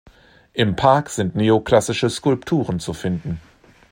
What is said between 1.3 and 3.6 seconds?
neoklassische Skulpturen zu finden.